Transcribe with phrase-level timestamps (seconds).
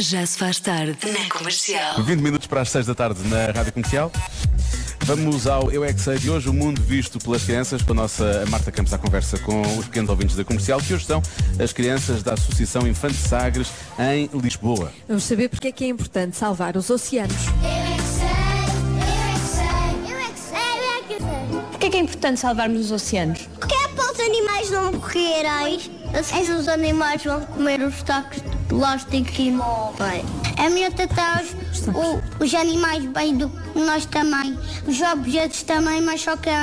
[0.00, 2.00] Já se faz tarde na comercial.
[2.00, 4.12] 20 minutos para as 6 da tarde na Rádio Comercial.
[5.00, 7.96] Vamos ao Eu é que sei de hoje, o mundo visto pelas crianças, com a
[7.96, 11.20] nossa Marta Campos à conversa com os pequenos ouvintes da comercial, que hoje são
[11.58, 14.92] as crianças da Associação Infante Sagres em Lisboa.
[15.08, 17.34] Vamos saber porque é que é importante salvar os oceanos.
[21.72, 23.48] Porquê é que é importante salvarmos os oceanos?
[23.58, 25.80] Porque é para os animais não morrerem.
[26.16, 30.24] Assim os animais vão comer os tacos de plástico e morrem.
[30.56, 31.54] É melhor tratar os,
[32.40, 34.58] os animais bem do que nós também.
[34.86, 36.62] Os objetos também, mas só que é,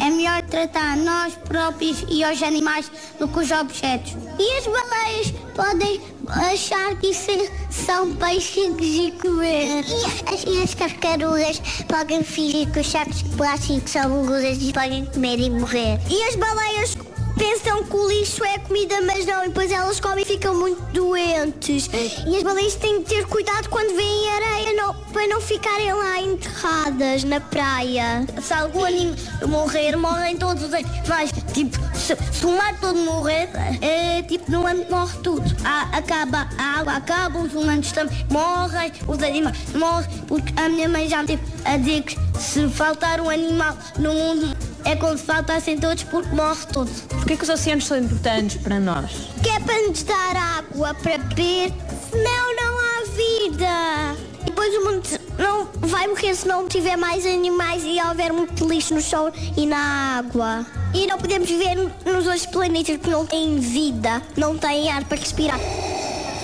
[0.00, 4.16] é melhor tratar nós próprios e os animais do que os objetos.
[4.38, 7.30] E as baleias podem achar que isso
[7.70, 9.84] são peixes e comer.
[9.86, 15.04] E as, as tartarugas podem fingir que os sacos de plástico são gorduras e podem
[15.06, 16.00] comer e morrer.
[16.08, 16.96] E as baleias
[17.36, 20.80] pensam que o lixo é comida, mas não, e depois elas comem e ficam muito
[20.92, 21.88] doentes.
[22.26, 26.20] E as baleias têm que ter cuidado quando veem areia não- para não ficarem lá
[26.20, 28.26] enterradas na praia.
[28.42, 29.16] Se algum animal
[29.48, 31.32] morrer, morrem todos os animais.
[31.54, 33.48] Tipo, se, se o mar todo morrer,
[33.80, 35.44] é, tipo, no ano morre tudo.
[35.64, 40.88] A- acaba a água, acaba, os humanos também morrem, os animais morrem, porque a minha
[40.90, 45.16] mãe já me teve a dizer que se faltar um animal no mundo é como
[45.16, 46.90] se faltassem todos porque morre tudo.
[47.08, 49.10] Porquê que os oceanos são importantes para nós?
[49.42, 51.72] Que é para nos dar água para beber,
[52.10, 54.23] senão não há vida.
[54.64, 59.30] Depois não vai morrer se não tiver mais animais e houver muito lixo no chão
[59.58, 60.64] e na água.
[60.94, 65.18] E não podemos viver nos outros planetas que não têm vida, não têm ar para
[65.18, 65.60] respirar.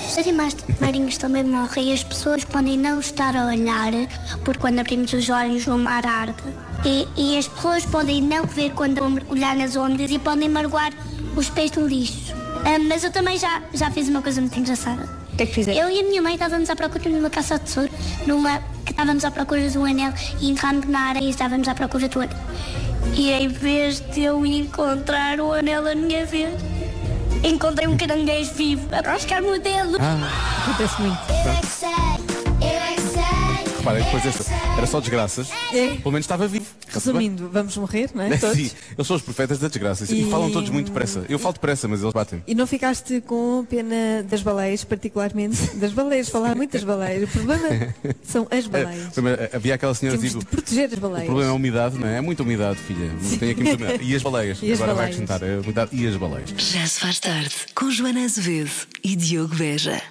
[0.07, 3.93] Os animais marinhos também morrem e as pessoas podem não estar a olhar,
[4.45, 6.43] porque quando abrimos os olhos o mar arde.
[6.85, 10.93] E, e as pessoas podem não ver quando vão mergulhar nas ondas e podem magoar
[11.35, 12.35] os pés no lixo.
[12.67, 15.20] Ah, mas eu também já, já fiz uma coisa muito engraçada.
[15.41, 15.81] Que é que fizeste?
[15.81, 17.91] Eu e a minha mãe estávamos à procura numa caça de tesouro,
[18.27, 21.75] numa que estávamos à procura de um anel e entramos na areia e estávamos à
[21.75, 22.37] procura do anel.
[23.15, 26.53] E em vez de eu encontrar o anel a minha vez,
[27.43, 29.97] encontrei um caranguejo vivo a rascar-me o dedo.
[30.63, 32.10] Acontece muito.
[33.81, 34.45] Reparem, depois desta
[34.77, 35.89] era só desgraças, É.
[35.97, 36.67] pelo menos estava vivo.
[36.89, 38.37] Resumindo, vamos morrer, não é?
[38.39, 38.57] Todos.
[38.57, 41.25] Sim, eles são os profetas da desgraça e, E- falam todos muito depressa.
[41.29, 42.43] Eu falo depressa, mas eles batem.
[42.47, 47.25] E não ficaste com pena das baleias, particularmente das baleias, falar muito das baleias.
[47.25, 49.17] O problema são as baleias.
[49.17, 51.25] É, Havia aquela senhora que Temos digo, de proteger as o baleias.
[51.27, 52.17] problema é a umidade, não é?
[52.19, 53.11] É muita umidade, filha.
[53.39, 54.05] Tem aqui muita umidade.
[54.05, 54.59] E as baleias.
[54.63, 55.31] E as Agora vai baleias.
[55.31, 56.51] acrescentar a umidade e as baleias.
[56.57, 58.71] Já se faz tarde com Joana Azevedo
[59.03, 60.03] e Diogo Beja.